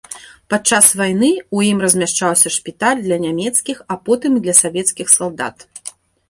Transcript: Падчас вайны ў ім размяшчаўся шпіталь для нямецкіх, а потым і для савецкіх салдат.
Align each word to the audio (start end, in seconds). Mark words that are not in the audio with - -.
Падчас 0.51 0.85
вайны 1.01 1.27
ў 1.55 1.73
ім 1.73 1.83
размяшчаўся 1.85 2.53
шпіталь 2.55 3.03
для 3.07 3.17
нямецкіх, 3.27 3.77
а 3.95 3.99
потым 4.09 4.31
і 4.41 4.43
для 4.47 4.55
савецкіх 4.63 5.07
салдат. 5.19 5.69